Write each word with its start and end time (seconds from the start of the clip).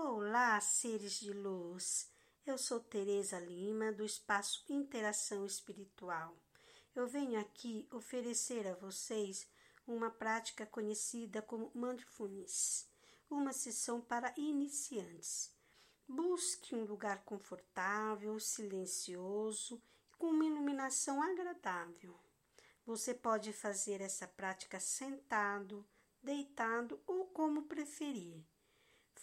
Olá, 0.00 0.60
seres 0.60 1.18
de 1.18 1.32
luz. 1.32 2.08
Eu 2.46 2.56
sou 2.56 2.78
Teresa 2.78 3.40
Lima 3.40 3.90
do 3.90 4.04
Espaço 4.04 4.64
Interação 4.68 5.44
Espiritual. 5.44 6.36
Eu 6.94 7.08
venho 7.08 7.38
aqui 7.40 7.88
oferecer 7.90 8.64
a 8.68 8.76
vocês 8.76 9.44
uma 9.88 10.08
prática 10.08 10.64
conhecida 10.64 11.42
como 11.42 11.72
Mindfulness, 11.74 12.88
uma 13.28 13.52
sessão 13.52 14.00
para 14.00 14.32
iniciantes. 14.36 15.52
Busque 16.06 16.76
um 16.76 16.84
lugar 16.84 17.24
confortável, 17.24 18.38
silencioso 18.38 19.82
e 20.12 20.16
com 20.16 20.28
uma 20.28 20.46
iluminação 20.46 21.20
agradável. 21.20 22.16
Você 22.86 23.12
pode 23.12 23.52
fazer 23.52 24.00
essa 24.00 24.28
prática 24.28 24.78
sentado, 24.78 25.84
deitado 26.22 27.02
ou 27.04 27.26
como 27.26 27.64
preferir. 27.64 28.46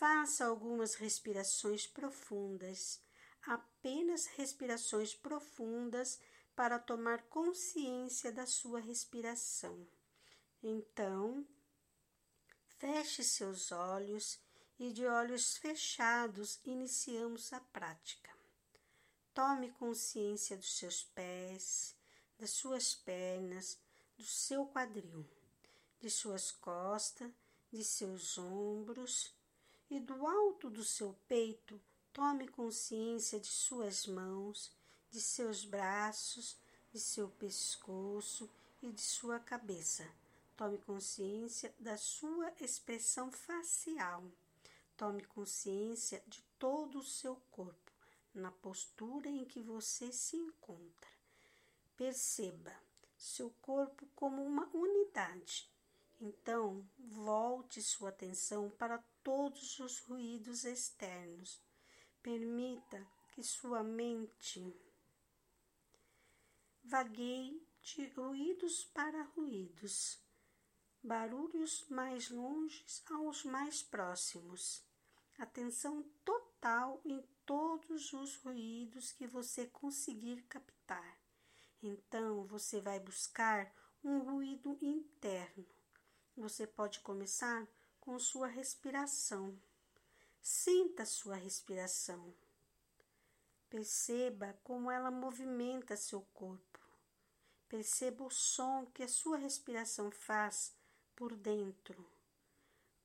Faça 0.00 0.46
algumas 0.46 0.94
respirações 0.94 1.86
profundas, 1.86 3.02
apenas 3.42 4.24
respirações 4.24 5.14
profundas 5.14 6.18
para 6.56 6.78
tomar 6.78 7.24
consciência 7.24 8.32
da 8.32 8.46
sua 8.46 8.80
respiração. 8.80 9.86
Então, 10.62 11.46
feche 12.78 13.22
seus 13.22 13.72
olhos 13.72 14.40
e 14.78 14.90
de 14.90 15.04
olhos 15.04 15.58
fechados 15.58 16.58
iniciamos 16.64 17.52
a 17.52 17.60
prática. 17.60 18.34
Tome 19.34 19.70
consciência 19.72 20.56
dos 20.56 20.78
seus 20.78 21.02
pés, 21.02 21.94
das 22.38 22.52
suas 22.52 22.94
pernas, 22.94 23.78
do 24.16 24.24
seu 24.24 24.64
quadril, 24.64 25.28
de 26.00 26.08
suas 26.08 26.50
costas, 26.50 27.30
de 27.70 27.84
seus 27.84 28.38
ombros 28.38 29.38
e 29.90 29.98
do 29.98 30.26
alto 30.26 30.70
do 30.70 30.84
seu 30.84 31.14
peito. 31.26 31.80
Tome 32.12 32.46
consciência 32.46 33.40
de 33.40 33.48
suas 33.48 34.06
mãos, 34.06 34.72
de 35.10 35.20
seus 35.20 35.64
braços, 35.64 36.56
de 36.92 37.00
seu 37.00 37.28
pescoço 37.28 38.48
e 38.80 38.92
de 38.92 39.00
sua 39.00 39.40
cabeça. 39.40 40.08
Tome 40.56 40.78
consciência 40.78 41.74
da 41.78 41.96
sua 41.96 42.52
expressão 42.60 43.32
facial. 43.32 44.24
Tome 44.96 45.24
consciência 45.24 46.22
de 46.26 46.42
todo 46.58 46.98
o 46.98 47.04
seu 47.04 47.36
corpo, 47.50 47.92
na 48.34 48.50
postura 48.50 49.28
em 49.28 49.44
que 49.44 49.60
você 49.60 50.12
se 50.12 50.36
encontra. 50.36 51.10
Perceba 51.96 52.72
seu 53.16 53.50
corpo 53.62 54.06
como 54.14 54.42
uma 54.44 54.68
unidade. 54.74 55.70
Então, 56.20 56.86
volte 56.98 57.80
sua 57.82 58.10
atenção 58.10 58.70
para 58.70 58.98
todos 59.22 59.78
os 59.80 60.00
ruídos 60.00 60.64
externos. 60.64 61.62
Permita 62.22 63.06
que 63.28 63.42
sua 63.42 63.82
mente 63.82 64.76
vagueie 66.82 67.66
de 67.82 68.06
ruídos 68.08 68.84
para 68.84 69.22
ruídos, 69.22 70.22
barulhos 71.02 71.86
mais 71.88 72.28
longes 72.28 73.02
aos 73.10 73.44
mais 73.44 73.82
próximos 73.82 74.84
atenção 75.42 76.02
total 76.24 77.00
em 77.04 77.22
todos 77.46 78.12
os 78.12 78.36
ruídos 78.36 79.10
que 79.12 79.26
você 79.26 79.66
conseguir 79.66 80.42
captar. 80.42 81.18
Então, 81.82 82.44
você 82.46 82.80
vai 82.80 83.00
buscar 83.00 83.72
um 84.04 84.18
ruído 84.18 84.76
interno. 84.82 85.66
Você 86.40 86.66
pode 86.66 87.00
começar 87.00 87.68
com 88.00 88.18
sua 88.18 88.46
respiração. 88.46 89.60
Sinta 90.40 91.04
sua 91.04 91.34
respiração. 91.36 92.34
Perceba 93.68 94.58
como 94.64 94.90
ela 94.90 95.10
movimenta 95.10 95.98
seu 95.98 96.22
corpo. 96.32 96.80
Perceba 97.68 98.24
o 98.24 98.30
som 98.30 98.86
que 98.86 99.02
a 99.02 99.08
sua 99.08 99.36
respiração 99.36 100.10
faz 100.10 100.74
por 101.14 101.36
dentro. 101.36 102.10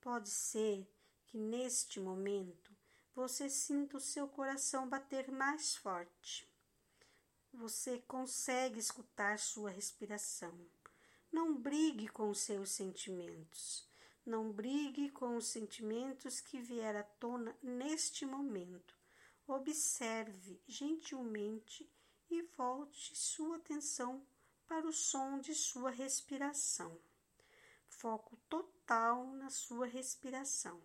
Pode 0.00 0.30
ser 0.30 0.90
que 1.26 1.36
neste 1.36 2.00
momento 2.00 2.74
você 3.14 3.50
sinta 3.50 3.98
o 3.98 4.00
seu 4.00 4.26
coração 4.26 4.88
bater 4.88 5.30
mais 5.30 5.76
forte. 5.76 6.50
Você 7.52 7.98
consegue 8.08 8.78
escutar 8.78 9.38
sua 9.38 9.68
respiração. 9.68 10.58
Não 11.36 11.54
brigue 11.54 12.08
com 12.08 12.30
os 12.30 12.38
seus 12.38 12.70
sentimentos. 12.70 13.86
Não 14.24 14.50
brigue 14.50 15.10
com 15.10 15.36
os 15.36 15.48
sentimentos 15.48 16.40
que 16.40 16.58
vier 16.58 16.96
à 16.96 17.02
tona 17.02 17.54
neste 17.62 18.24
momento. 18.24 18.96
Observe 19.46 20.58
gentilmente 20.66 21.86
e 22.30 22.40
volte 22.56 23.14
sua 23.14 23.56
atenção 23.56 24.26
para 24.66 24.88
o 24.88 24.92
som 24.94 25.38
de 25.38 25.54
sua 25.54 25.90
respiração. 25.90 26.98
Foco 27.86 28.38
total 28.48 29.26
na 29.26 29.50
sua 29.50 29.84
respiração. 29.84 30.82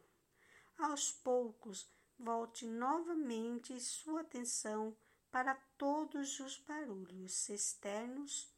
Aos 0.77 1.13
poucos, 1.13 1.89
volte 2.19 2.65
novamente 2.65 3.79
sua 3.79 4.19
atenção 4.19 4.93
para 5.31 5.55
todos 5.77 6.41
os 6.41 6.57
barulhos 6.57 7.47
externos, 7.47 8.53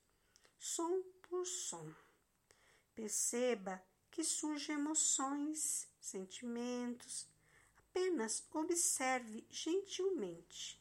som 0.57 1.12
por 1.33 1.47
som. 1.47 1.91
Perceba 2.93 3.83
que 4.11 4.23
surgem 4.23 4.75
emoções, 4.75 5.87
sentimentos. 5.99 7.27
Apenas 7.75 8.45
observe 8.53 9.43
gentilmente. 9.49 10.79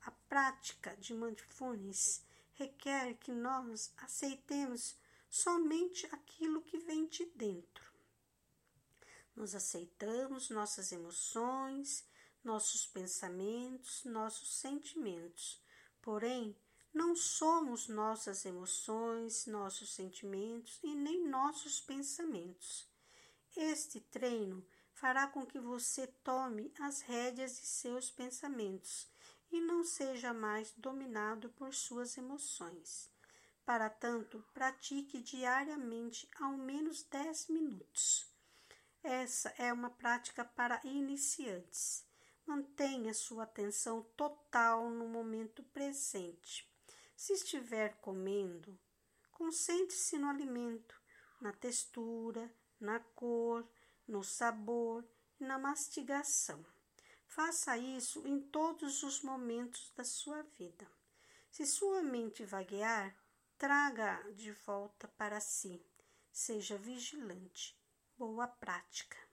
A 0.00 0.10
prática 0.10 0.96
de 0.96 1.12
mindfulness 1.12 2.22
requer 2.54 3.12
que 3.18 3.30
nós 3.30 3.92
aceitemos 3.98 4.96
somente 5.28 6.06
aquilo 6.06 6.62
que 6.62 6.78
vem 6.78 7.06
de 7.06 7.26
dentro. 7.26 7.92
Nós 9.36 9.54
aceitamos 9.54 10.48
nossas 10.48 10.92
emoções, 10.92 12.06
nossos 12.42 12.86
pensamentos, 12.86 14.02
nossos 14.06 14.54
sentimentos. 14.54 15.60
Porém, 16.00 16.56
não 16.92 17.14
somos 17.14 17.88
nossas 17.88 18.44
emoções, 18.44 19.46
nossos 19.46 19.94
sentimentos 19.94 20.78
e 20.82 20.94
nem 20.94 21.26
nossos 21.26 21.80
pensamentos. 21.80 22.88
Este 23.56 24.00
treino 24.00 24.66
fará 24.92 25.26
com 25.26 25.46
que 25.46 25.58
você 25.58 26.06
tome 26.06 26.72
as 26.80 27.00
rédeas 27.00 27.52
de 27.60 27.66
seus 27.66 28.10
pensamentos 28.10 29.08
e 29.50 29.60
não 29.60 29.84
seja 29.84 30.34
mais 30.34 30.72
dominado 30.76 31.48
por 31.50 31.74
suas 31.74 32.18
emoções. 32.18 33.10
Para 33.64 33.88
tanto, 33.88 34.44
pratique 34.52 35.20
diariamente 35.20 36.28
ao 36.40 36.52
menos 36.52 37.02
10 37.04 37.48
minutos. 37.48 38.28
Essa 39.02 39.48
é 39.56 39.72
uma 39.72 39.90
prática 39.90 40.44
para 40.44 40.80
iniciantes. 40.84 42.04
Mantenha 42.44 43.14
sua 43.14 43.44
atenção 43.44 44.02
total 44.16 44.90
no 44.90 45.08
momento 45.08 45.62
presente. 45.62 46.69
Se 47.22 47.34
estiver 47.34 47.98
comendo, 48.00 48.80
concentre-se 49.30 50.16
no 50.16 50.26
alimento, 50.26 50.98
na 51.38 51.52
textura, 51.52 52.50
na 52.80 52.98
cor, 52.98 53.70
no 54.08 54.24
sabor 54.24 55.06
e 55.38 55.44
na 55.44 55.58
mastigação. 55.58 56.64
Faça 57.26 57.76
isso 57.76 58.26
em 58.26 58.40
todos 58.40 59.02
os 59.02 59.22
momentos 59.22 59.92
da 59.94 60.02
sua 60.02 60.40
vida. 60.58 60.90
Se 61.50 61.66
sua 61.66 62.02
mente 62.02 62.42
vaguear, 62.42 63.14
traga 63.58 64.22
de 64.32 64.52
volta 64.52 65.06
para 65.06 65.42
si. 65.42 65.78
Seja 66.32 66.78
vigilante 66.78 67.78
boa 68.16 68.48
prática. 68.48 69.29